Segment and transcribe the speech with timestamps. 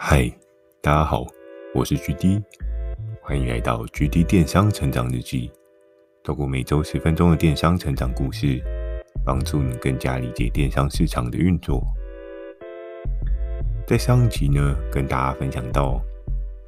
[0.00, 0.30] 嗨，
[0.80, 1.26] 大家好，
[1.74, 2.40] 我是 GD，
[3.20, 5.50] 欢迎来到 GD 电商成长日记。
[6.22, 8.62] 透过每周十分钟的电商成长故事，
[9.26, 11.82] 帮助你更加理解电商市场的运作。
[13.88, 16.00] 在上一集呢，跟大家分享到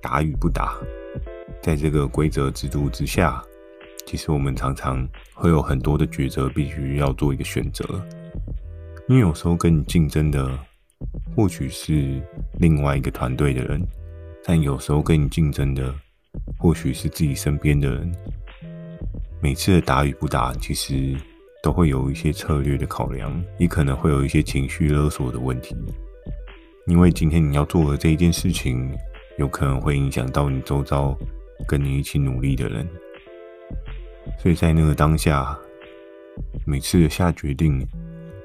[0.02, 0.76] 打与不打，
[1.62, 3.40] 在这个规则制度之下，
[4.04, 7.84] 其实我们常常会有很多的抉择，必须要做一个选择。
[9.08, 10.58] 因为有时候跟你竞争的，
[11.36, 12.20] 或许是
[12.58, 13.80] 另外一个团队的人，
[14.44, 15.94] 但有时候跟你竞争的，
[16.58, 18.12] 或许是自己身边的人。
[19.40, 21.16] 每次的打与不打，其实
[21.62, 25.74] 都会有一些策略的考量，也可能会有一些情绪勒索的问题。
[26.86, 28.92] 因为今天你要做的这一件事情，
[29.38, 31.16] 有可能会影响到你周遭
[31.66, 32.86] 跟你一起努力的人，
[34.38, 35.56] 所以在那个当下，
[36.66, 37.86] 每次的下决定，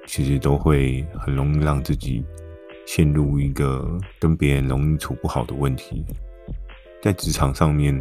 [0.05, 2.23] 其实都会很容易让自己。
[2.85, 6.03] 陷入一个跟别人容易处不好的问题，
[7.01, 7.99] 在职场上面，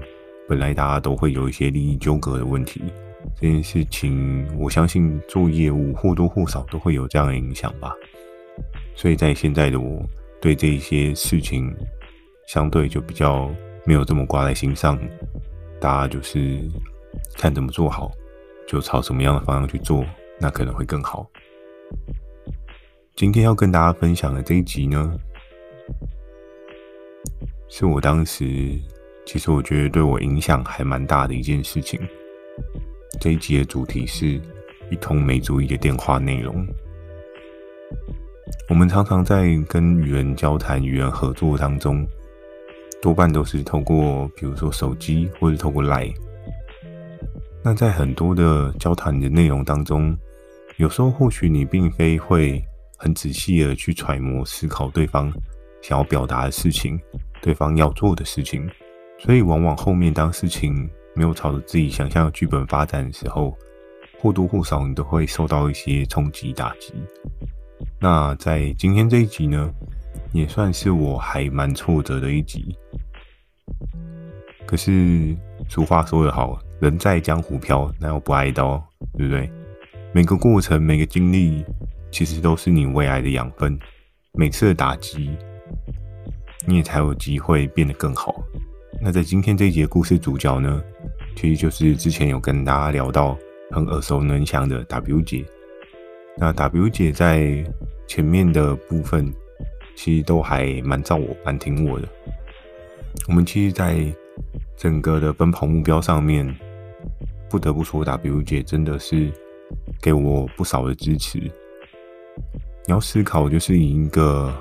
[0.48, 2.82] 本来大家都会有一些利益纠葛的问题，
[3.36, 7.92] 这件事情我相信做业务或多或少都会有这样的影响吧。
[8.94, 10.02] 所以在现在的我，
[10.40, 11.74] 对这一些事情
[12.46, 13.50] 相对就比较
[13.84, 14.98] 没有这么挂在心上，
[15.80, 16.60] 大家就是
[17.36, 18.12] 看怎么做好，
[18.68, 20.04] 就朝什么样的方向去做，
[20.38, 21.28] 那可能会更好。
[23.16, 25.16] 今天要跟大家分享的这一集呢，
[27.68, 28.44] 是我当时
[29.24, 32.00] 其实我觉得对我影响还蛮大的一件事情。
[33.20, 34.40] 这一集的主题是
[34.90, 36.66] 一通没注意的电话内容。
[38.68, 42.04] 我们常常在跟与人交谈、与人合作当中，
[43.00, 46.12] 多半都是透过比如说手机或者透过 LINE。
[47.62, 50.18] 那在很多的交谈的内容当中，
[50.78, 52.60] 有时候或许你并非会。
[52.96, 55.32] 很仔细的去揣摩、思考对方
[55.82, 56.98] 想要表达的事情，
[57.42, 58.68] 对方要做的事情，
[59.18, 63.56] 所以往往后面当事情没有朝着自己想象的剧本发展的时候，
[64.18, 66.94] 或多或少你都会受到一些冲击打击。
[68.00, 69.70] 那在今天这一集呢，
[70.32, 72.76] 也算是我还蛮挫折的一集。
[74.66, 75.36] 可是
[75.68, 78.82] 俗话说得好，人在江湖飘，哪有不挨刀，
[79.18, 79.50] 对不对？
[80.12, 81.64] 每个过程，每个经历。
[82.14, 83.76] 其实都是你未来的养分，
[84.34, 85.36] 每次的打击，
[86.64, 88.40] 你也才有机会变得更好。
[89.02, 90.80] 那在今天这一节故事主角呢，
[91.34, 93.36] 其实就是之前有跟大家聊到
[93.72, 95.44] 很耳熟能详的 W 姐。
[96.38, 97.64] 那 W 姐在
[98.06, 99.34] 前面的部分，
[99.96, 102.08] 其实都还蛮照我、蛮挺我的。
[103.26, 104.06] 我们其实，在
[104.76, 106.46] 整个的奔跑目标上面，
[107.50, 109.32] 不得不说，W 姐真的是
[110.00, 111.50] 给我不少的支持。
[112.86, 114.54] 你要思考，就是以一个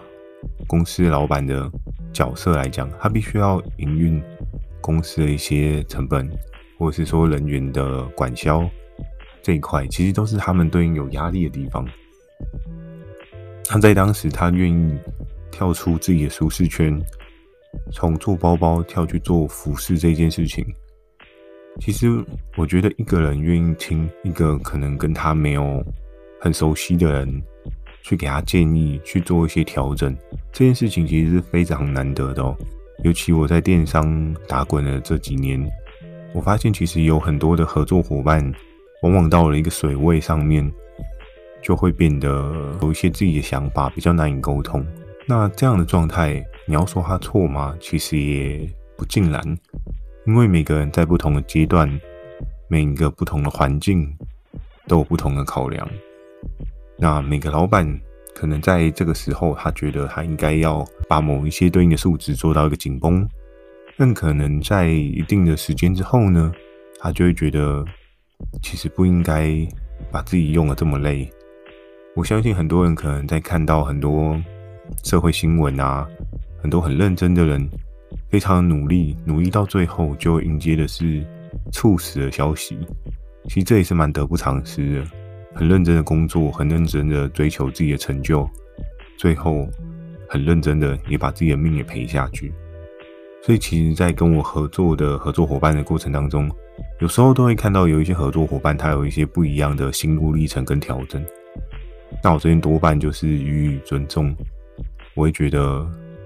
[0.65, 1.69] 公司老板的
[2.13, 4.21] 角色来讲，他必须要营运
[4.79, 6.29] 公司的一些成本，
[6.79, 8.69] 或者是说人员的管销
[9.41, 11.85] 这一块，其实都是他们对应有压力的地方。
[13.65, 14.97] 他在当时，他愿意
[15.51, 16.97] 跳出自己的舒适圈，
[17.91, 20.65] 从做包包跳去做服饰这件事情。
[21.81, 22.23] 其实，
[22.55, 25.83] 我觉得一个人愿意听一个可能跟他没有
[26.39, 27.43] 很熟悉的人。
[28.03, 30.15] 去给他建议，去做一些调整，
[30.51, 32.55] 这件事情其实是非常难得的哦。
[33.03, 35.65] 尤其我在电商打滚的这几年，
[36.33, 38.53] 我发现其实有很多的合作伙伴，
[39.01, 40.69] 往往到了一个水位上面，
[41.61, 44.85] 就会变得有一些自己的想法，比较难以沟通。
[45.25, 47.75] 那这样的状态，你要说他错吗？
[47.79, 49.41] 其实也不尽然，
[50.27, 51.89] 因为每个人在不同的阶段，
[52.67, 54.13] 每一个不同的环境，
[54.87, 55.89] 都有不同的考量。
[57.03, 57.85] 那每个老板
[58.33, 63.27] 可能在这个时候，他觉得他应该要把某一些对应的数值做到一个紧绷，
[63.97, 66.49] 但可能在一定的时间之后呢，
[67.01, 67.83] 他就会觉得
[68.61, 69.51] 其实不应该
[70.13, 71.29] 把自己用得这么累。
[72.15, 74.41] 我相信很多人可能在看到很多
[75.03, 76.07] 社会新闻啊，
[76.61, 77.69] 很多很认真的人，
[78.29, 81.21] 非常努力，努力到最后就迎接的是
[81.69, 82.79] 猝死的消息。
[83.49, 85.07] 其实这也是蛮得不偿失的。
[85.53, 88.49] 很认真的工作，很认真的追求自己的成就，
[89.17, 89.67] 最后
[90.27, 92.53] 很认真的也把自己的命也赔下去。
[93.41, 96.49] 所以，其实，在跟我合作的合作伙伴的过程当中，
[97.01, 101.21] 有时候都会看到有一些合作伙伴他有一些不一样的心路历程跟调整。
[102.23, 104.33] 那我这边多半就是予以尊重，
[105.13, 105.85] 我会觉得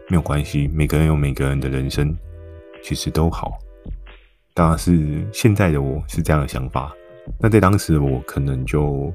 [0.10, 2.16] 没有关系，每个人有每个人的人生，
[2.84, 3.58] 其实都好。
[4.54, 6.94] 当然是现在的我是这样的想法。
[7.40, 9.14] 那在当时，我可能就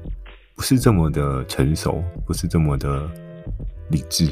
[0.55, 3.09] 不是这么的成熟，不是这么的
[3.89, 4.31] 理智，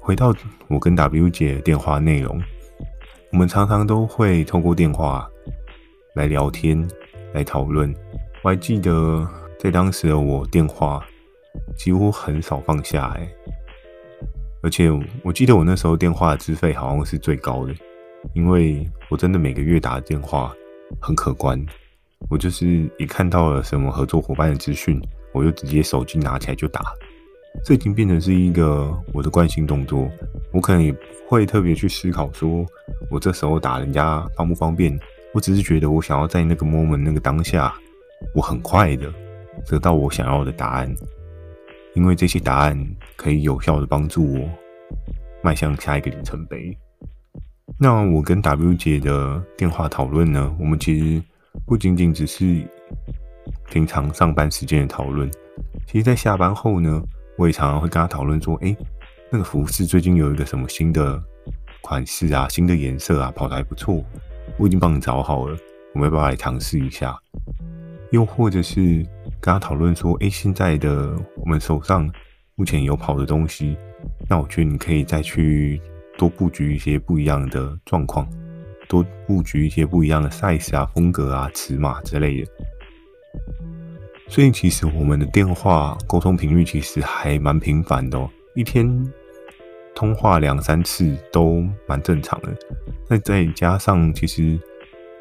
[0.00, 0.34] 回到
[0.68, 2.40] 我跟 W 姐电话内容，
[3.32, 5.28] 我们常常都会透过电话
[6.14, 6.88] 来聊天、
[7.32, 7.94] 来讨论。
[8.42, 11.04] 我还记得在当时的我，电话
[11.76, 13.28] 几乎很少放下来，
[14.62, 14.90] 而且
[15.22, 17.74] 我记得我那时候电话资费好像是最高的，
[18.34, 20.52] 因为我真的每个月打的电话
[21.00, 21.64] 很可观。
[22.28, 25.00] 我就是一看到了什么合作伙伴的资讯，
[25.32, 26.82] 我就直接手机拿起来就打。
[27.64, 30.08] 这已经变成是一个我的惯性动作，
[30.52, 32.64] 我可能也不会特别去思考，说
[33.10, 34.98] 我这时候打人家方不方便。
[35.34, 37.74] 我只是觉得我想要在那个 moment 那个当下，
[38.34, 39.12] 我很快的
[39.66, 40.94] 得到我想要的答案，
[41.94, 44.48] 因为这些答案可以有效的帮助我
[45.42, 46.76] 迈向下一个里程碑。
[47.78, 51.22] 那我跟 W 姐的电话讨论呢，我们其实
[51.66, 52.62] 不仅仅只是
[53.70, 55.30] 平常上班时间的讨论，
[55.86, 57.02] 其实在下班后呢。
[57.40, 58.76] 我也常常会跟他讨论说：“诶，
[59.30, 61.22] 那个服饰最近有一个什么新的
[61.82, 64.04] 款式啊，新的颜色啊，跑得还不错，
[64.58, 65.56] 我已经帮你找好了，
[65.94, 67.16] 我们要不要来尝试一下？
[68.10, 69.06] 又或者是
[69.40, 72.12] 跟他讨论说：诶，现在的我们手上
[72.56, 73.76] 目前有跑的东西，
[74.28, 75.80] 那我觉得你可以再去
[76.16, 78.28] 多布局一些不一样的状况，
[78.88, 82.50] 多布局一些不一样的 size 啊、风格啊、尺码之类的。”
[84.28, 89.10] 所以其实我们的电话沟通频率其实还蛮频繁的哦，一天
[89.94, 92.54] 通话两三次都蛮正常的。
[93.08, 94.60] 那再加上其实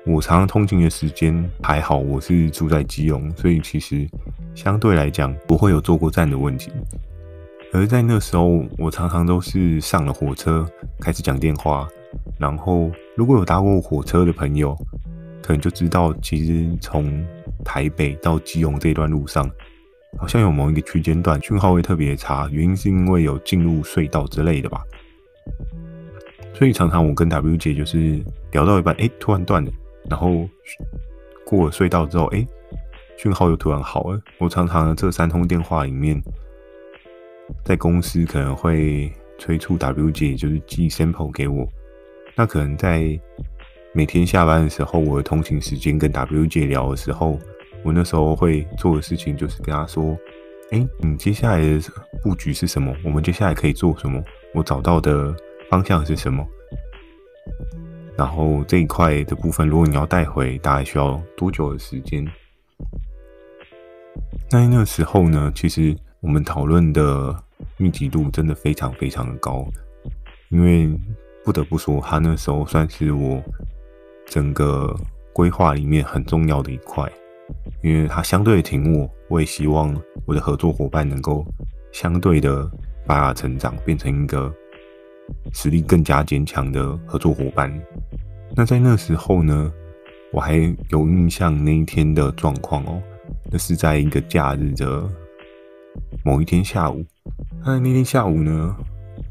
[0.06, 4.06] 我常常通勤的时间还好，我是住在基隆，所以其实
[4.54, 6.70] 相对来讲不会有坐过站的问题。
[7.72, 11.88] 而在那时候，我常常都是上了火车开始讲电话，
[12.38, 14.78] 然后如果有搭过火车的朋友，
[15.42, 17.25] 可能就知道其实从
[17.66, 19.50] 台北到基隆这一段路上，
[20.19, 24.84] 好像有某一个区间段讯号会特别差，原因是因为有进入隧道之类的吧。
[26.54, 29.72] 所以常常我跟 W 姐就是聊到一半，哎，突然断了，
[30.08, 30.48] 然后
[31.44, 32.46] 过了隧道之后，哎，
[33.18, 34.22] 讯号又突然好了。
[34.38, 36.22] 我常常这三通电话里面，
[37.66, 41.68] 在公司可能会催促 W 姐就是寄 sample 给我，
[42.38, 43.19] 那可能在
[43.94, 47.38] 每天下班的时候，我的通勤时间跟 W 姐聊的时候。
[47.84, 50.18] 我那时候会做的事情就是跟他说
[50.72, 51.80] ：“哎，你接下来的
[52.22, 52.94] 布局是什么？
[53.04, 54.22] 我们接下来可以做什么？
[54.54, 55.34] 我找到的
[55.69, 56.45] 方向是什么？
[58.18, 62.28] 然后这一块的部分，如果你要带回，大概需要多久的时间？
[64.51, 67.34] 那那个时候呢，其实我们讨论的
[67.78, 69.66] 密集度真的非常非常的高，
[70.50, 70.89] 因为
[71.48, 73.42] 不得不说，他那时候算是我
[74.26, 74.94] 整个
[75.32, 77.10] 规划里面很重要的一块。”
[77.82, 79.96] 因为他相对挺我，我也希望
[80.26, 81.46] 我的合作伙伴能够
[81.94, 82.70] 相对的
[83.06, 84.54] 发芽成长，变成一个
[85.54, 87.74] 实力更加坚强的合作伙伴。
[88.54, 89.72] 那在那时候呢，
[90.34, 90.58] 我还
[90.90, 93.02] 有印象那一天的状况哦，
[93.50, 95.10] 那是在一个假日的
[96.26, 97.06] 某一天下午。
[97.66, 98.76] 那那天下午呢，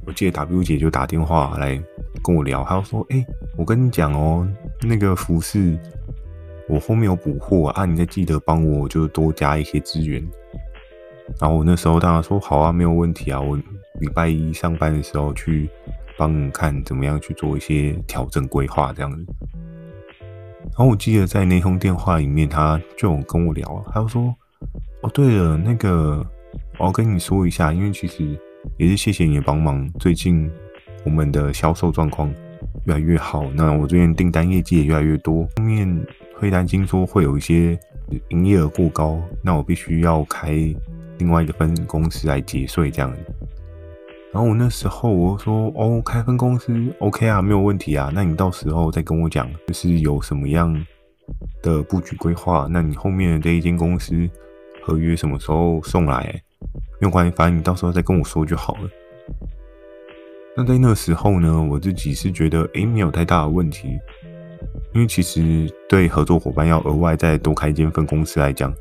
[0.07, 1.83] 我记得 W 姐就打电话来
[2.23, 3.25] 跟我聊，她说：“哎，
[3.57, 4.49] 我跟你讲哦，
[4.83, 5.79] 那个服饰。”
[6.69, 10.21] 我后面有补货啊，你再记得帮我，就多加一些资源。
[11.41, 13.41] 然后我那时候当然说好啊，没有问题啊。
[13.41, 13.57] 我
[14.01, 15.71] 礼拜一上班的时候去
[16.19, 19.25] 帮你看怎么样去做一些调整规划这样子。
[20.61, 24.35] 然后我记得在那通电话里面，他就跟我聊，他就说
[25.03, 26.27] ：“哦，对了，那个
[26.79, 28.37] 我要跟你说一下，因为其实
[28.79, 29.89] 也是谢谢你的帮忙。
[29.99, 30.51] 最近
[31.05, 32.33] 我们的销售状况
[32.87, 35.87] 越来越好，那我最近订单业绩也越来越多，后面。”
[36.39, 37.79] 会担心说会有一些
[38.29, 40.53] 营业额过高，那我必须要开
[41.17, 43.11] 另外一个分公司来节税这样。
[44.35, 48.13] 然后我那时候我说哦，开分公司 OK 啊，没有问题啊。
[48.15, 50.79] 那你到时候再跟我讲，就是有什么样
[51.63, 52.69] 的布局规划。
[52.71, 54.29] 那你后面的这一间公司
[54.83, 56.39] 合约什么时候送来？
[56.99, 58.91] 没有关系，反正你到时候再跟我说就好了。
[60.57, 63.99] 那在那时候呢，我自己是觉得诶，没有太大的问题。
[64.95, 68.73] 因为其实对合作伙伴要额外再多开一间分公司来讲，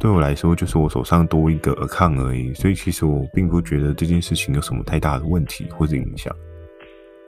[0.00, 6.34] 对我来说就是我手上多一个 account 而已，所以其实我并不觉得这件事情有什么太大的问题或者影响，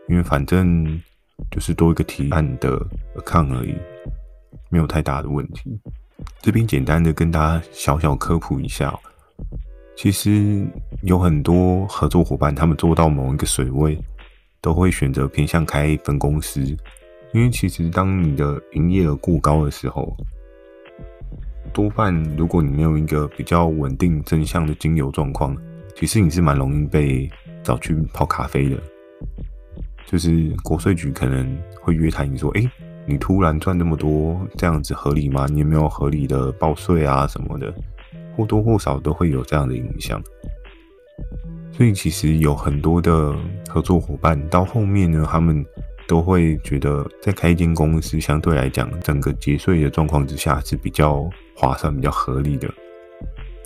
[0.09, 0.99] 因为反正
[1.50, 2.80] 就是多一个提案的
[3.16, 3.75] account 而已，
[4.70, 5.78] 没有太大的问题。
[6.40, 8.99] 这边简单的跟大家小小科普一下，
[10.02, 10.66] 其实
[11.02, 14.02] 有很多合作伙伴他们做到某一个水位，
[14.62, 16.62] 都会选择偏向开分公司。
[17.35, 20.16] 因为其实当你的营业额过高的时候，
[21.71, 25.54] 多半如果你没有一个比较稳定正向的金流状况，
[25.95, 27.30] 其实你是蛮容易被
[27.62, 28.83] 找去泡咖啡的，
[30.07, 32.64] 就是国税局可能会约谈你说，哎，
[33.04, 35.47] 你突然赚那么多，这样子合理吗？
[35.50, 37.71] 你有没有合理的报税啊什么的？
[38.37, 40.22] 或多或少都会有这样的影响。
[41.72, 43.34] 所以其实有很多的
[43.68, 45.64] 合作伙伴到后面呢，他们
[46.06, 52.68] 都会觉得在开一间公司相对来讲，整个节税的状况之下是比较划算、比较合理的。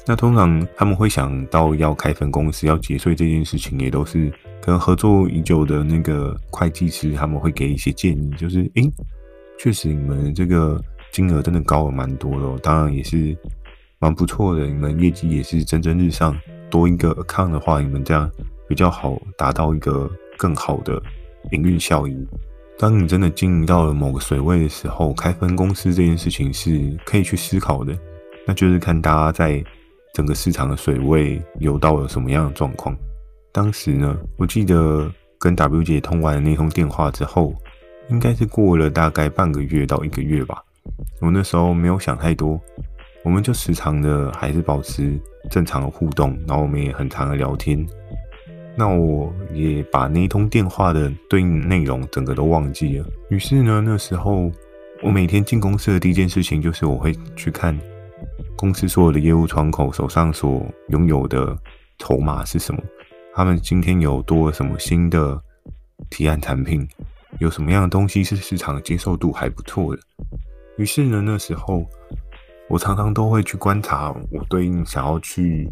[0.06, 4.30] 那通常他们会想到要开分公司、要节税这件事情，也都是
[4.60, 8.82] 跟合作已久的那个会计师他们会给一些建议，就是诶，
[9.58, 10.78] 确实你们这个
[11.10, 13.34] 金额真的高了蛮多的，当然也是
[14.04, 16.38] 蛮不错的，你们业绩也是蒸蒸日上。
[16.68, 18.30] 多一个 account 的话，你们这样
[18.68, 21.02] 比较好达到一个更好的
[21.52, 22.14] 营运效益。
[22.78, 27.96] 当你真的经营到了某个水位的时候，开分公司这件事情是可以去思考的，
[28.46, 29.64] 那就是看大家在。
[30.12, 32.96] 整个市场的水位游到了什么样的状况？
[33.50, 37.52] 当时呢，我记得跟 W 姐通完那通电话之后，
[38.10, 40.62] 应该是过了大概半个月到一个月吧。
[41.20, 42.60] 我那时候没有想太多，
[43.24, 45.18] 我们就时常的还是保持
[45.50, 47.84] 正常的互动，然后我们也很常的聊天。
[48.76, 53.06] 那我也把那一通电话的对应内容整个都忘记了。
[53.30, 54.50] 于是呢，那时候
[55.02, 57.76] 我每天进公司的第一件事情就是我会去看。
[58.56, 61.56] 公司所有的业务窗口手上所拥有的
[61.98, 62.80] 筹码是什么？
[63.34, 65.38] 他们今天有多了什么新的
[66.08, 66.86] 提案产品？
[67.40, 70.02] 有什么样的东西是市场接受度还不错的？
[70.78, 71.84] 于是呢，那时候
[72.68, 75.68] 我常常都会去观察我对应想要去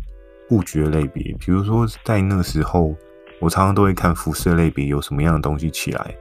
[0.48, 1.34] 布局的类别。
[1.40, 2.94] 比如说，在那个时候，
[3.40, 6.14] 我常常都会看服饰类别有什么样的东西起来。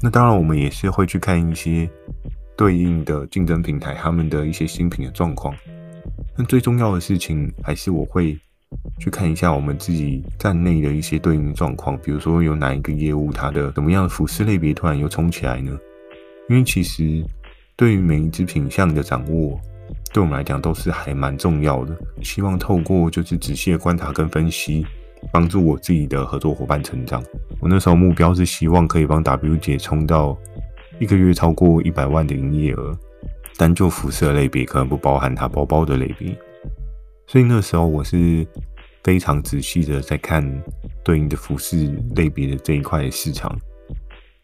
[0.00, 1.88] 那当然，我们也是会去看一些
[2.56, 5.54] 对应的竞争平台他们的一些新品的状况。
[6.36, 8.38] 那最重要的事情还是我会
[8.98, 15.78] 去看一下我们自己站内的一些对应状况，比如说有哪一个业务它的怎么样的服饰类别突然又冲起来呢？
[16.50, 17.24] 因为其实
[17.76, 19.58] 对于每一只品相的掌握，
[20.14, 21.94] 对我们来讲都是还蛮重要的。
[22.22, 24.86] 希望透过就是仔细的观察跟分析，
[25.32, 27.20] 帮助我自己的合作伙伴成长。
[27.60, 30.38] 我那时候目标是希望可以帮 W 姐冲到
[31.00, 32.96] 一个月超过一百万的营业额。
[33.56, 36.36] 单就服饰类别可能不包含它包包的类别，
[37.26, 38.44] 所以那时候我是
[39.04, 40.44] 非常仔细的在看
[41.04, 43.56] 对应的服饰类别的这一块市场。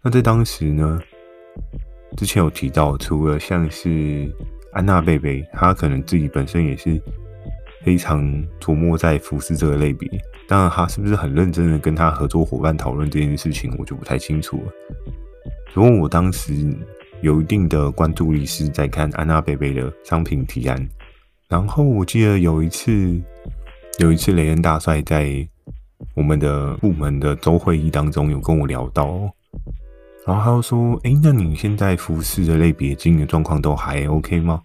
[0.02, 1.00] 那在当时呢，
[2.16, 4.32] 之前有提到，除了像是
[4.72, 7.00] 安娜贝贝，她可能自己本身也是
[7.84, 8.22] 非常
[8.60, 10.08] 琢磨在服饰这个类别。
[10.48, 14.72] 当然，她是不是很认真的跟她合作伙伴讨论这件事情，我就不太清楚了。
[15.74, 16.74] 不过我当时。
[17.22, 20.88] 有一定的关注力是在看安娜贝贝的商品提案，
[21.50, 23.20] 然后我记得有一次，
[23.98, 25.46] 有一次雷恩大帅在
[26.14, 29.30] 我们的部门的周会议当中有跟我聊到，
[30.30, 34.62] 然后他就说：“哎，那你现在服饰的类别经营状况都还 OK 吗？”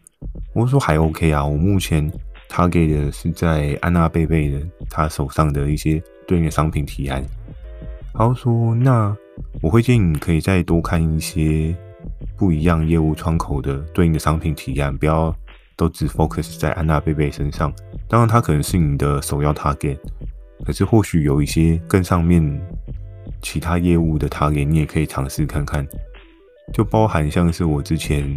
[0.53, 2.07] 我说：“还 OK 啊，我目前
[2.47, 7.25] 他给的是在安娜贝贝的他手上的一些对应的商品提案。”
[8.13, 9.17] 他就说：“那
[9.59, 11.75] 我会建议你可以再多看一些。”
[12.37, 15.33] 不一样业务窗口的对应的商品提案，不要
[15.75, 17.73] 都只 focus 在安娜贝贝身上。
[18.07, 19.97] 当然，它可能是你的首要 target，
[20.63, 22.43] 可是或许有一些更上面
[23.45, 25.87] 其他业务的塔联你也可以尝试看看。
[26.73, 28.27] 就包含像是我之前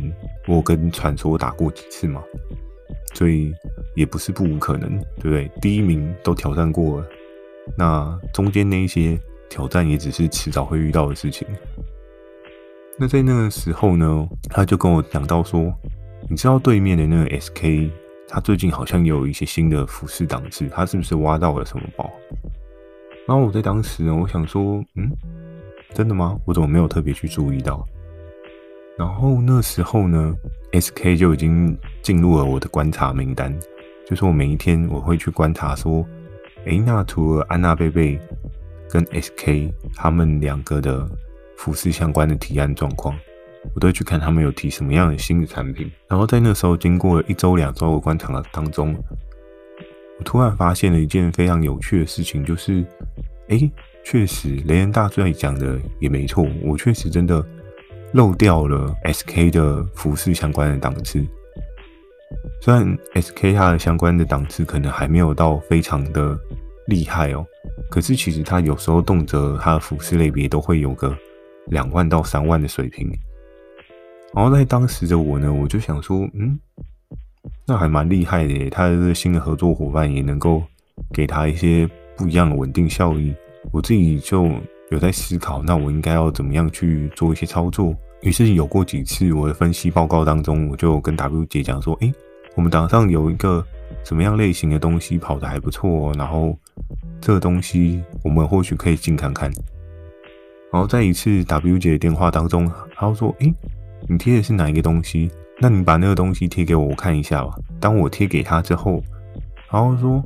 [0.46, 2.22] 我跟传说打过几次嘛，
[3.14, 3.54] 所以
[3.96, 5.50] 也不是不无可能，对不对？
[5.62, 7.06] 第一名都挑战过了，
[7.74, 11.48] 那中间那一些挑战也只是迟早会遇到的事情。
[12.98, 15.72] 那在那个时候呢，他就跟我讲到说，
[16.28, 17.90] 你知道对面的那个 SK，
[18.28, 22.12] 他最近好像有一些新的服饰档次，他是不是挖到了什么宝？
[23.28, 25.12] 然后我在当时呢，我想说，嗯，
[25.94, 26.36] 真的吗？
[26.46, 27.86] 我怎么没有特别去注意到？
[28.98, 30.34] 然后那时候呢
[30.72, 33.56] ，SK 就已经进入了我的观察名单，
[34.06, 36.04] 就是我每一天我会去观察说，
[36.64, 38.18] 诶，那除了安娜贝贝
[38.90, 41.06] 跟 SK 他们两个的。
[41.58, 43.12] 服饰相关的提案状况，
[43.74, 45.90] 我都会去看他们有提什么样的新的产品。
[46.06, 48.94] 然后在那时候，经过了一周、两周的观察当中，
[50.18, 52.84] 我突然发现了一件非常有趣的事情，就是，
[53.48, 53.58] 哎，
[54.04, 57.44] 确实雷恩大帅讲的也没错，我确实真的
[58.12, 61.24] 漏掉了 SK 的服饰相关的档次。
[62.60, 66.38] 虽然 SK 它的相关的档次可能还没有到非常的
[66.86, 67.46] 厉害哦，
[67.90, 71.16] 可是其实它有时候动辄它的服饰类别都会有个。
[71.70, 73.06] 两万到三万的水平，
[74.34, 76.58] 然后在当时的我呢，我就想说，嗯，
[77.68, 78.70] 那还蛮厉害的。
[78.70, 80.62] 他的新的合作伙伴也能够
[81.12, 83.34] 给他一些不一样的稳定效益，
[83.70, 84.50] 我自己就
[84.90, 87.94] 有在思考，那我应该要怎么样去做一些操作。
[88.22, 92.10] 于是有过几次我的分析报告当中，我就跟 W 姐讲说：“诶，
[92.56, 93.62] 我们岛上有一个
[94.02, 96.58] 什么样类型的东西跑得还不错，然后
[97.20, 99.52] 这个东西我们或许可以进看看。”
[100.72, 103.54] 然后在一次 W 姐的电话当中，她说：“诶，
[104.08, 105.30] 你贴的是哪一个东西？
[105.58, 109.02] 那你把那个东西贴给我，我看一下吧。”当我贴给他之后，
[109.70, 110.22] 然后说：“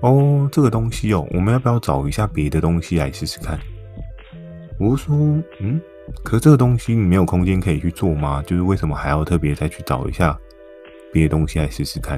[0.00, 3.58] 哦，这个东西哦，我们要不要找一下别的东西来试试看？”
[4.78, 5.16] 我说
[5.60, 5.80] ：“嗯。”
[6.22, 8.40] 可这个东西你没有空间可以去做吗？
[8.46, 10.38] 就是为什么还要特别再去找一下
[11.12, 12.16] 别的东西来试试看？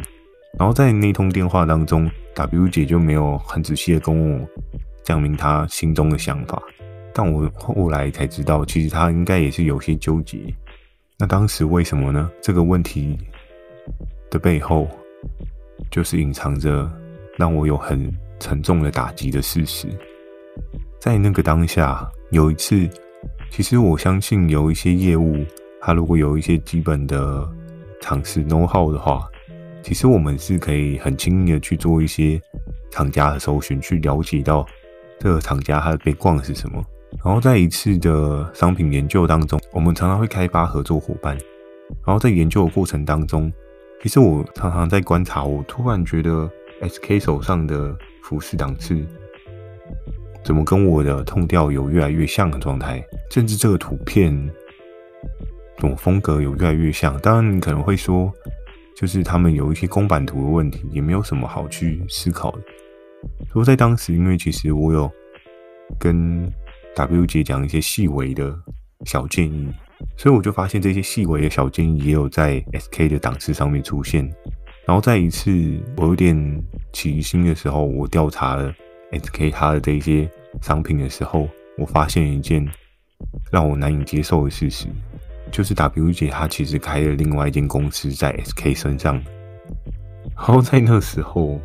[0.58, 4.46] 然后在那通电话当中，W 姐就没有很仔细的跟我
[5.02, 6.62] 讲明她心中的想法。
[7.14, 10.54] 但我后来才知道，其实她应该也是有些纠结。
[11.20, 12.30] 那当时为什么呢？
[12.40, 13.18] 这个问题
[14.30, 14.88] 的背后，
[15.90, 16.88] 就是隐藏着
[17.36, 18.08] 让我有很
[18.38, 19.88] 沉重的打击的事实。
[21.00, 22.88] 在那个当下，有一次。
[23.50, 25.44] 其实我相信有一些业务，
[25.80, 27.48] 它如果有一些基本的
[28.00, 29.26] 常识 know how 的话，
[29.82, 32.40] 其实我们是可以很轻易的去做一些
[32.92, 34.64] 厂家的搜寻，去了解到
[35.18, 36.80] 这个厂家它的背景是什么。
[37.24, 41.36] 然后在一次的商品研究当中，我们常常会开发合作伙伴。
[42.06, 43.50] 然后在研究的过程当中，
[44.02, 46.48] 其实我常常在观察，我突然觉得
[46.82, 49.04] SK 手上的服饰档次。
[50.44, 53.02] 怎么跟我的痛调有越来越像的状态？
[53.30, 54.50] 甚至这个图片，
[55.76, 57.18] 这种风格有越来越像。
[57.20, 58.32] 当然，你可能会说，
[58.94, 62.58] 就是他们有一些公版图的问题，也没有什么好去思考的。
[63.48, 65.10] 不过在当时，因为其实我有
[65.98, 66.50] 跟
[66.94, 68.56] W 姐讲一些细微的
[69.04, 69.68] 小建议，
[70.16, 74.28] 所以我就发现这些细微的小建议也有在 SK 的档次上面出现。
[74.86, 75.50] 然后在一次
[75.96, 76.36] 我有点
[76.92, 78.72] 起疑心的时候，我调查了
[79.12, 80.28] SK 它的这些。
[80.62, 82.66] 商品的时候，我发现一件
[83.52, 84.86] 让我难以接受的事实，
[85.52, 89.22] 就是 W 姐她其实开了另外一间公司在 SK 身上。
[90.34, 91.60] 然后在那时候，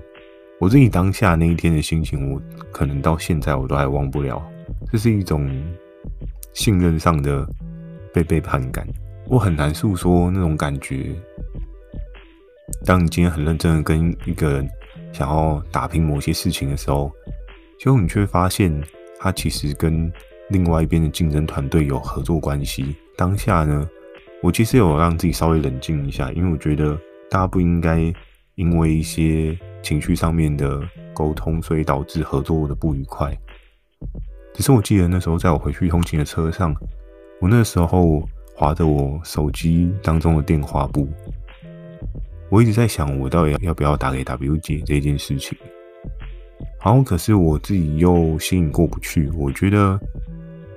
[0.60, 2.42] 我自己当下那一天的心情，我
[2.74, 4.46] 可能到现在我都还忘不了。
[4.92, 5.50] 这是一种
[6.54, 7.48] 信任上的
[8.14, 8.88] 被背叛感，
[9.28, 11.16] 我很难诉说那种感觉。
[12.86, 14.70] 当你今天很认真的跟一个人
[15.12, 17.12] 想要打拼某些事情的时候。
[17.80, 18.72] 结果你却发现，
[19.20, 20.10] 他其实跟
[20.48, 22.96] 另外一边的竞争团队有合作关系。
[23.18, 23.90] 当下呢，
[24.42, 26.98] 我其实有让自己稍微冷静一下，因为我觉得
[27.30, 28.14] 大家不应该
[28.56, 30.82] 因为一些情绪上面的
[31.14, 33.38] 沟通，所以导致合作的不愉快。
[34.54, 36.76] 只是我记得那时候，在我回去通勤的车上，
[37.42, 38.22] 我那时候
[38.56, 41.08] 滑着我手机当中的电话簿，
[42.50, 45.58] 我一直在想，我到底要不要打给 W 姐这件事情。
[46.80, 49.30] 好，可是我自己又心里过不去。
[49.36, 50.00] 我觉得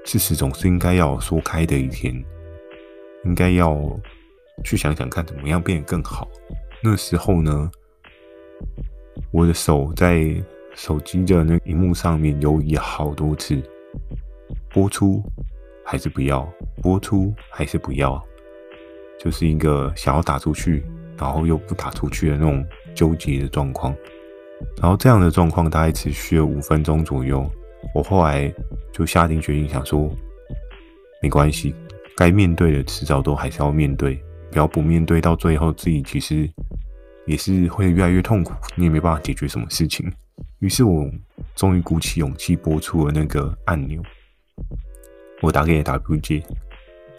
[0.04, 2.14] 事实总是应该要说开的一天，
[3.24, 3.76] 应该要
[4.64, 6.26] 去想想看怎么样变得更好。
[6.82, 7.70] 那时候呢，
[9.32, 10.34] 我的手在
[10.76, 13.60] 手机的那荧幕上面游移好多次，
[14.70, 15.22] 播出
[15.82, 16.46] 还是不要，
[16.82, 18.22] 播出还是不要，
[19.18, 20.84] 就是一个想要打出去，
[21.16, 22.62] 然后又不打出去的那种
[22.94, 23.96] 纠结的状况。
[24.80, 27.50] 然后这样的状况大概持续了五分钟左右，
[27.94, 28.52] 我后来
[28.92, 30.10] 就下定决心想说，
[31.22, 31.74] 没关系，
[32.18, 36.46] 该面对的迟早都还是要面对，不要不面对，到最后自己其实
[37.24, 40.06] 也是会越来越痛苦，你也没办法解决什么事情。
[40.60, 41.08] 于是我
[41.54, 44.02] 终于鼓起勇气拨出了那个按钮，
[45.42, 46.42] 我打给了 W 姐，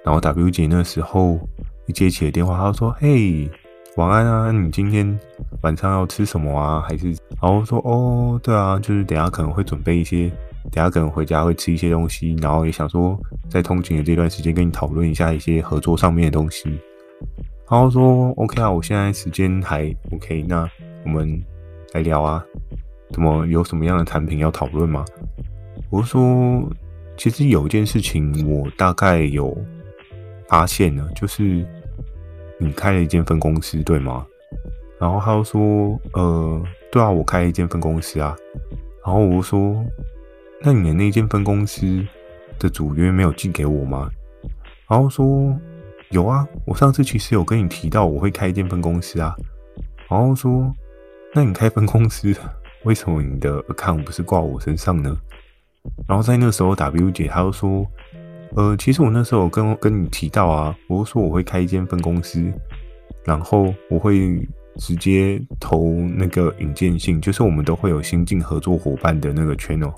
[0.04, 1.39] 然后 W 姐那时候
[1.86, 3.50] 一接起了电话，她说：“嘿。”
[3.97, 5.19] 晚安啊，你今天
[5.63, 6.80] 晚上要吃什么啊？
[6.88, 7.08] 还是
[7.41, 10.30] 然后说哦，对啊，就是等下可能会准备一些，
[10.71, 13.19] 等下可能回家会吃一些东西，然后也想说
[13.50, 16.69] 在通勤的这段时间跟你讨论一下一些合作上面的东西。
[17.67, 20.69] 然后说 OK 啊，我现在时间还 OK，那
[21.04, 21.43] 我们
[21.93, 22.45] 来聊啊，
[23.12, 25.04] 怎么有什么样的产品要讨论吗？
[25.89, 26.63] 我说
[27.15, 29.58] 其实有一件事情我大概有
[30.48, 31.65] 发现了，就是。
[32.60, 34.26] 你开了一间分公司，对吗？
[35.00, 36.60] 然后他就说：“呃，
[36.91, 38.36] 对啊，我开了一间分公司啊。”
[39.06, 39.86] 然后我说
[40.65, 42.04] ：“那你的那间分公司
[42.58, 44.10] 的主约没有寄给我吗？”
[44.89, 45.56] 然后说
[46.10, 49.36] ：“有啊，我上次其实有跟你提到我会开一间分公司啊。”
[50.10, 50.74] 然后说
[51.36, 52.36] ：“那你开分公司，
[52.88, 55.15] 为什么你的 account 不是挂我身上呢？”
[56.08, 57.86] 然后在那时候，W 姐她就说。
[58.56, 62.41] 呃，其实我那时候跟跟你提到啊，我说我会开一间分公司，
[63.26, 64.39] 然后我会
[64.78, 69.93] 直接投那个引荐信，就是我们都会有新进合作伙伴的那个 channel，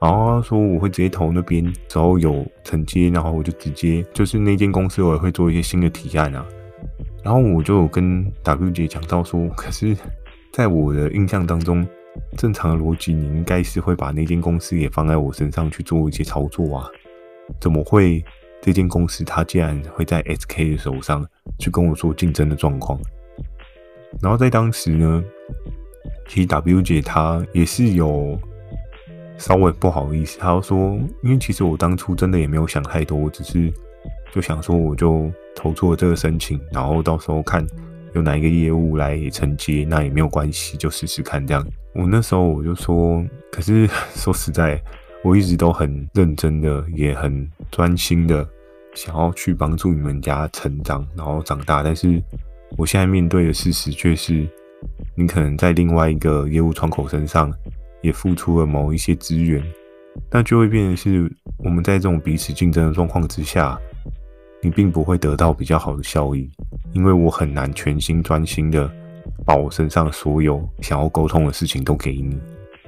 [0.00, 6.44] 然后他说我会直接投那边，只要有承接，然后我就直接就是那间公司我也会做一些新的提案啊。
[7.22, 9.94] 然后我就有跟 W 姐讲到说，可是
[10.50, 11.86] 在我的印象当中，
[12.36, 16.88] 正常的逻辑你应该是会把那间公司也放在我身上去做一些操作啊，
[17.60, 18.24] 怎么会
[18.60, 21.24] 这间公司它竟然会在 SK 的手上
[21.58, 22.98] 去跟我说竞争的状况？
[24.20, 25.22] 然后在当时呢，
[26.28, 28.38] 其实 W 姐她也是有
[29.36, 33.72] 稍微不好意思，她说，因为其实我当初真的也没有想太多，我只是
[34.32, 37.66] 就想说我就投出了这个申请，然后到时候看
[38.14, 41.64] 有哪一个业务来承接，那也没有关系，就试试看这样。
[41.96, 44.80] 我那时候我就说，可是 说实在，
[45.24, 48.46] 我一直都很认真的，也很专心的
[48.94, 52.22] 想要去帮助你们家成长，然后长大，但是。
[52.76, 54.44] 我现在面对的事实却是，
[55.14, 57.50] 你可能在另外一个业务窗口身上
[58.02, 59.62] 也付出了某一些资源，
[60.32, 63.78] 那就会变成是我们在这种彼此竞争的状况之下，
[64.60, 66.50] 你并不会得到比较好的效益，
[66.92, 68.90] 因为我很难全心专心的
[69.46, 72.38] 把我身上所有想要沟通的事情都给你。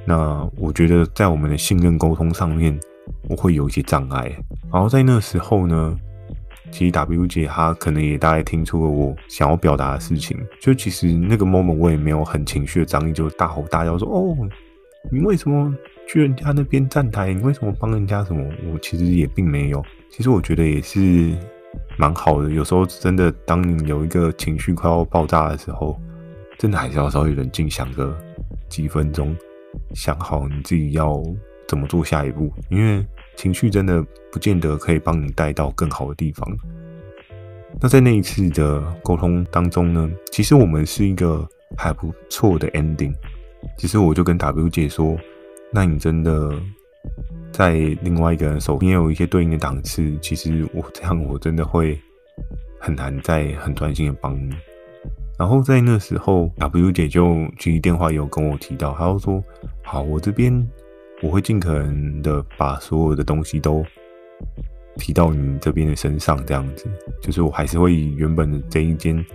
[0.04, 2.78] 那我觉得在我们的信任沟通上面，
[3.28, 4.30] 我会有一些障碍。
[4.70, 5.98] 然后在那时候呢。
[6.70, 14.36] 其实 W 姐她可能也大概听出了我想要表达的事情，就其实那个 moment 我也没有很情绪的张力，就大吼大叫说：“哦，
[15.10, 15.74] 你为什么
[16.06, 17.32] 去人家那边站台？
[17.32, 19.82] 你为什么帮人家什么？”我其实也并没有。
[20.10, 21.32] 其实我觉得也是
[21.96, 22.50] 蛮好的。
[22.50, 25.98] 有时候真的，当你有一个情绪快要爆炸的时候，
[26.58, 28.16] 真的还是要稍微冷静想个
[28.68, 29.34] 几分钟，
[29.94, 31.22] 想好你自己要
[31.66, 33.06] 怎么做下一步，因为。
[33.36, 36.44] 情绪真的不见得可以帮你带到更好的地方。
[37.80, 43.14] 那在那一次的沟通当中呢，其实我们是一个还不错的 ending。
[43.76, 45.16] 其实我就跟 W 姐说
[45.70, 46.52] ：“那你真的
[47.52, 51.96] 在另外一个人手边有一些对应的档次，其实我这样我真的会
[52.80, 54.52] 很难再很专心的帮你。”
[55.38, 59.42] 然后在那时候，W 姐就其实电话有跟我提到，她就说
[59.84, 60.66] ：“好，我这边。”
[61.20, 63.84] 我会尽可能的把所有的东西都
[64.98, 66.86] 提到你这边的身上，这样子，
[67.20, 69.26] 就是我还是会以原本的这一间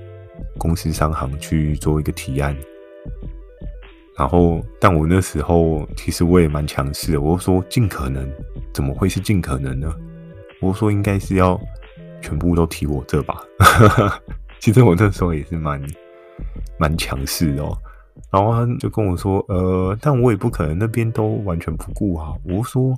[0.57, 2.55] 公司商行去做一个提案。
[4.17, 8.31] 然后，但我那时候其实我也蛮强势的，我说尽可能，
[8.73, 9.93] 怎么会是尽可能呢？
[10.61, 11.59] 我说应该是要
[12.21, 13.43] 全部都提我这吧。
[14.63, 15.81] 其实我那时候也是蛮
[16.79, 17.77] 蛮强势的哦。
[18.31, 22.97] 然后他就跟我说：“呃，但我也不可能那边都完全不顾好。”我说：“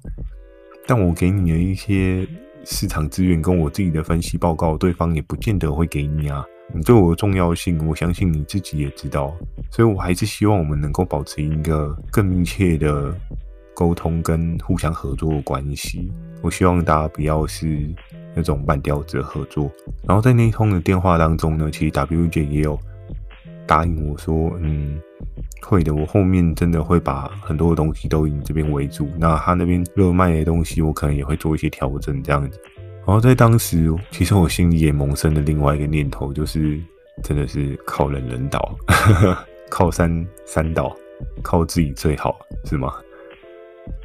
[0.86, 2.28] 但我给你的一些
[2.64, 6.46] 市场资源跟我自己的分析报告，对方也不见得会给你啊。
[6.72, 9.36] 你对我的重要性，我相信你自己也知道。
[9.72, 13.12] 所以我还是希望我们能够保持一个更密切的
[13.74, 16.12] 沟通跟互相合作的关系。
[16.44, 17.92] 我希望大家不要是
[18.36, 19.72] 那种半吊子的合作。
[20.08, 22.78] 然后在那一通的电话当中呢，其实 W 姐也有。”
[23.68, 25.02] 答应我说，嗯，
[25.64, 25.92] 会的。
[25.96, 29.10] 我后面真的会把很多的东西都以你这边为主。
[29.18, 32.62] 那他那边热卖的东西，我可能也会做一些调整，这样子。
[32.98, 36.80] 然后在当时，其实我心里也萌生了另外一个念头，就是
[37.24, 38.78] 真的是靠人人倒，
[39.68, 40.96] 靠山山倒，
[41.42, 42.94] 靠自己最好，是吗？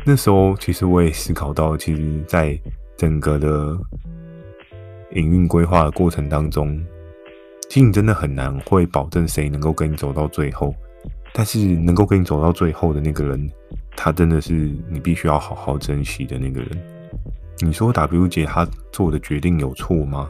[0.06, 2.58] 那时候，其实我也思考到，其实，在
[2.96, 3.76] 整个的
[5.12, 6.80] 营运规划的过程当中。
[7.68, 10.74] 其实你真的很难会保证谁能够跟你走到最后，
[11.32, 13.48] 但是能够跟你走到最后的那个人，
[13.96, 14.52] 他真的是
[14.88, 16.70] 你必须要好好珍惜的那个人。
[17.60, 20.26] 你说 W 姐她做的决定有错吗？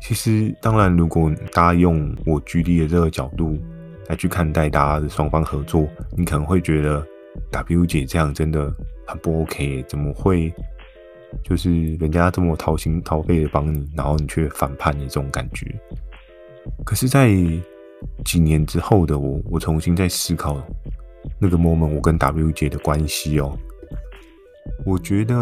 [0.00, 3.58] 其实，当然，如果大家用我举例的这个角度
[4.06, 7.04] 来去看待大家的双方合作，你可能会觉得
[7.50, 8.72] W 姐这样真的
[9.06, 10.54] 很不 OK，怎么会？
[11.42, 15.66] 就是人家这么掏心掏肺的帮你，然后你却反叛的这种感觉。
[16.84, 17.30] 可是，在
[18.24, 20.62] 几年之后的我，我重新在思考
[21.38, 23.58] 那个 moment 我跟 W 姐的关系哦，
[24.84, 25.34] 我觉得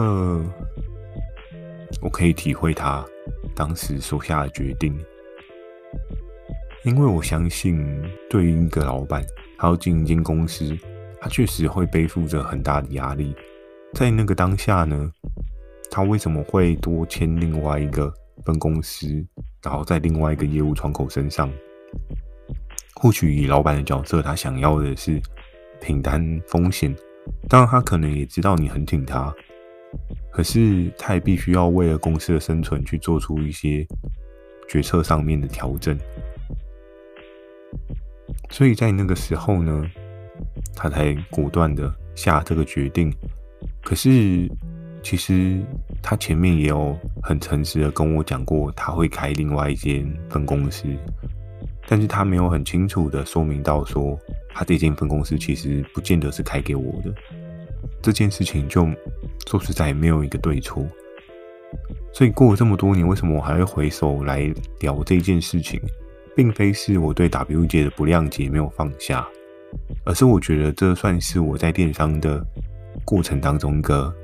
[2.01, 3.05] 我可以体会她
[3.55, 4.97] 当时所下的决定，
[6.85, 9.25] 因为我相信，对于一个老板，
[9.57, 10.77] 还要经营一间公司，
[11.21, 13.35] 他确实会背负着很大的压力，
[13.95, 15.13] 在那个当下呢。
[15.91, 18.13] 他为什么会多签另外一个
[18.45, 19.07] 分公司，
[19.63, 21.51] 然后在另外一个业务窗口身上？
[22.95, 25.21] 或许以老板的角色，他想要的是
[25.81, 26.95] 平摊风险。
[27.49, 29.33] 当然，他可能也知道你很挺他，
[30.33, 33.87] 可是他也必须要为了公司的生存去做出一些
[34.69, 35.97] 决策上面的调整。
[38.51, 39.85] 所以在那个时候呢，
[40.75, 43.15] 他才果断的下这个决定。
[43.85, 44.51] 可是
[45.09, 45.59] 其实
[46.03, 50.85] 他前面也有很诚实的跟我讲过，他会开另外一间分公司，
[51.87, 54.19] 但是他没有很清楚的说明到说，
[54.51, 57.11] 他这间分公司其实不见得是开给我的。
[58.03, 58.87] 这件事情就
[59.47, 60.87] 说实在没有一个对错。
[62.13, 65.81] 所以过了这么多年，为什么我还会回首来聊这件事情？
[66.37, 69.27] 并非是我对 WJ 的不谅解没有放下，
[70.05, 72.45] 而是我觉得这算是我在电商的
[73.07, 74.15] 过程当中一个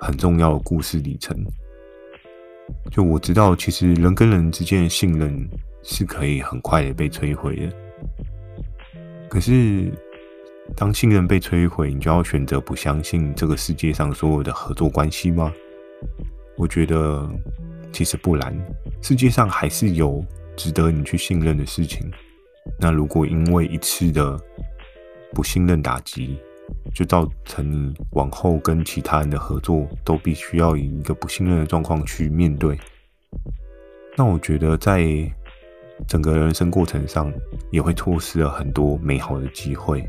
[0.00, 1.36] 很重要的故事里程。
[2.90, 5.48] 就我知道，其实人跟人之间的信任
[5.82, 7.72] 是可以很快的被摧毁的。
[9.28, 9.92] 可是，
[10.76, 15.52] 当信任被摧毁，你就要选择不相信这个世界上所有的合作关系吗？
[16.56, 17.28] 我觉得
[17.92, 18.56] 其实不然，
[19.02, 20.24] 世界上还是有
[20.56, 22.10] 值得你去信任的事情。
[22.78, 24.40] 那如果因为一次的
[25.34, 26.38] 不信任打击，
[26.94, 32.78] 就造成往后跟其他人的合作都必须要以一个不信任的状况去面对，
[34.16, 35.06] 那我觉得在
[36.06, 37.32] 整个人生过程上
[37.70, 40.04] 也会错失了很多美好的机会，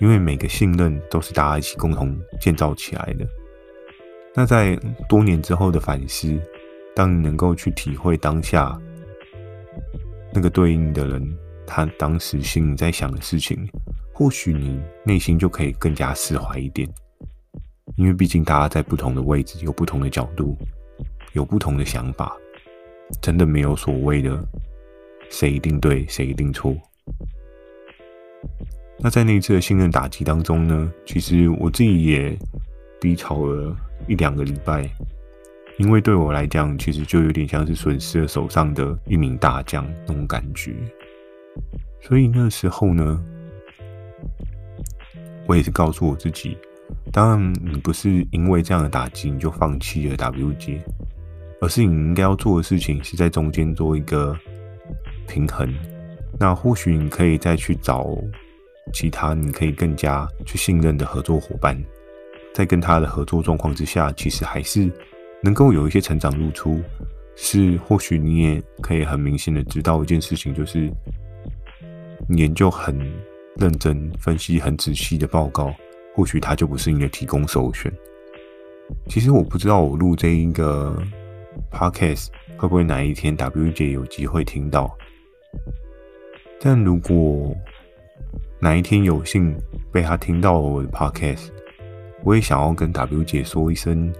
[0.00, 3.26] 因为每个信任都是大家一起共同建造起来的。
[4.34, 6.40] 那在多年之后的反思，
[6.94, 8.80] 当你能够去体会当下
[10.32, 13.68] 那个对应的人，他当时心里在想的事情，
[14.12, 16.88] 或许你内心就可以更加释怀一点。
[17.96, 20.56] 因为毕竟大家在不同的位置，有不同的角度，
[21.32, 22.36] 有不同的想法，
[23.20, 24.42] 真的没有所谓的
[25.30, 26.74] 谁一定对，谁一定错。
[28.98, 32.38] 那在那一次的信任打击当中呢，其实我自己也
[33.00, 33.76] 低潮了。
[34.08, 34.90] 一两个礼拜，
[35.78, 40.74] 因为对我来讲，其实就有点像是损失了手上的一名大将那种感觉。
[42.00, 43.24] 所以那时候呢，
[45.46, 46.56] 我也是告诉我自己，
[47.12, 50.80] 当然你不是因为这样的打击你就放弃了 WJ，
[51.60, 54.36] 而是你应该要做的事情是在中间做一个
[55.26, 55.72] 平衡。
[56.38, 58.06] 那或许你可以再去找
[58.92, 61.80] 其他你可以更加去信任的合作伙伴。
[62.54, 64.90] 在跟他的合作状况之下，其实还是
[65.42, 66.80] 能够有一些成长露出。
[67.34, 70.92] 是或许你也可以很明显的知道一件事情，就是
[72.28, 72.94] 研究很
[73.56, 75.74] 认真、分析很仔细的报告，
[76.14, 77.92] 或许他就不是你的提供首选。
[79.08, 80.96] 其实我不知道我录这一个
[81.70, 84.96] podcast 会不会哪一天 W 姐有机会听到，
[86.60, 87.54] 但如果
[88.60, 89.56] 哪一天有幸
[89.90, 91.48] 被他听到我的 podcast。
[92.24, 94.14] 我也想要跟 W 姐说一声，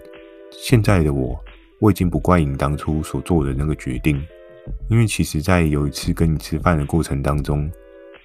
[0.50, 1.38] 现在的我，
[1.78, 4.20] 我已经不怪你当初所做的那个决定，
[4.90, 7.70] 因为其实，在有一次跟你吃饭的过程当中，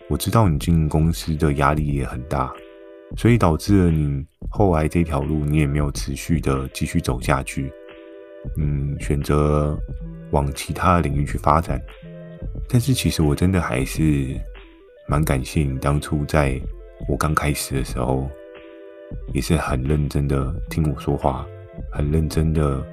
[0.09, 2.53] 我知道你经营公司的压力也很大，
[3.15, 7.71] 所以导致了你后来这条路你也没有持续的继续走下去，
[8.57, 9.77] 嗯，选择
[10.31, 11.81] 往其他领域去发展。
[12.69, 14.35] 但是其实我真的还是
[15.07, 16.59] 蛮感谢你当初在
[17.07, 18.29] 我刚开始的时候。
[19.33, 21.47] 也是很认真的听我说话，
[21.93, 22.85] 很认真的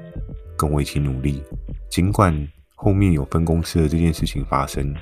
[0.56, 1.42] 跟我一起努力。
[1.90, 2.32] 尽管
[2.76, 4.94] 后面有分公司的这件事情发生，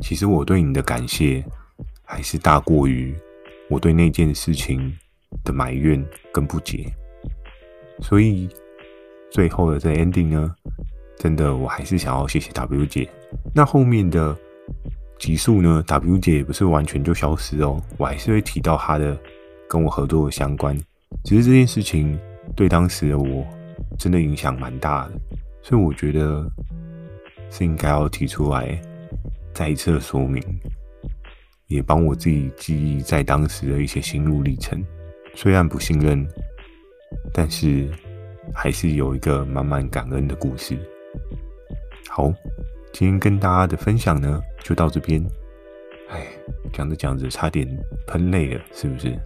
[0.00, 1.44] 其实我对你的感谢
[2.04, 3.14] 还是大过于
[3.68, 4.92] 我对那件事情
[5.44, 6.92] 的埋怨跟不解。
[8.00, 8.48] 所以
[9.30, 10.54] 最后的这 ending 呢，
[11.18, 13.08] 真的我还是想要谢谢 W 姐。
[13.54, 14.36] 那后面的
[15.18, 19.18] 集数呢，W 姐也不是完全就消失哦，我还是会提到她的。
[19.66, 20.78] 跟我合作的相关，
[21.24, 22.16] 其实这件事情
[22.54, 23.44] 对当时的我
[23.98, 25.12] 真的影响蛮大的，
[25.62, 26.46] 所以我觉得
[27.50, 28.80] 是应该要提出来
[29.54, 30.42] 再一次的说明，
[31.68, 34.84] 也帮我自己记忆在当时的一些心路历程。
[35.34, 36.26] 虽然不信任，
[37.32, 37.88] 但是
[38.52, 40.76] 还是有一个满满感恩的故事。
[42.08, 42.32] 好，
[42.92, 45.24] 今天跟大家的分享呢，就到这边。
[46.10, 46.26] 哎，
[46.72, 47.66] 讲着讲着差点
[48.06, 49.16] 喷泪了，是不是？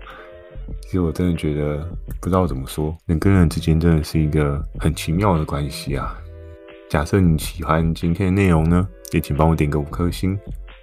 [0.80, 1.86] 其实我真的觉得
[2.20, 6.18] 不知道怎么说，人跟人之间真的是一个很奇妙的关系啊。
[6.88, 10.38] 假设你喜欢今天的内容呢，也请帮我点个五颗星。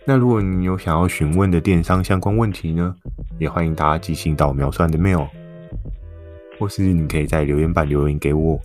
[0.05, 2.93] 那如果你有想要询问的电商相关问题呢，
[3.39, 5.27] 也欢迎大家寄信到秒算的 mail，
[6.59, 8.59] 或是你可以在留言板留言给我。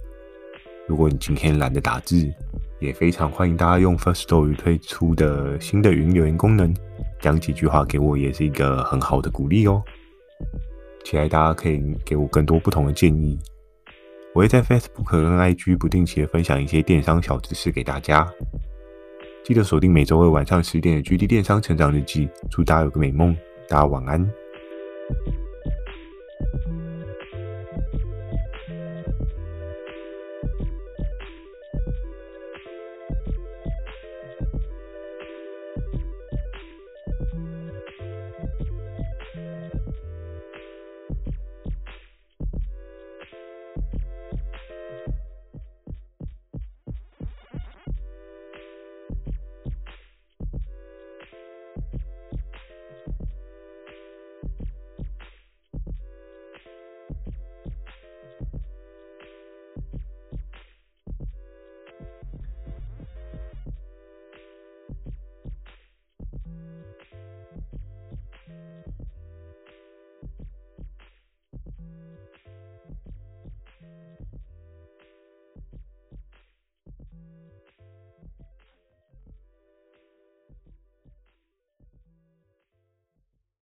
[0.89, 2.33] 如果你今天懒得打字，
[2.81, 6.75] 也非常欢迎大家用 First Story 推出的新的语音留言功能，
[7.21, 9.83] 讲几句话给我，也是一个很好的鼓励哦。
[11.05, 13.39] 期待大家可以给我更多不同的建议。
[14.37, 18.31] 我会在 Facebook 跟 IG 不定期的分享一些电商小知识给大家。
[19.43, 22.29] 记得锁定每周二晚上十点的 GD 电商成长日记。
[22.51, 23.35] 祝大家有个美梦，
[23.67, 24.31] 大家晚安。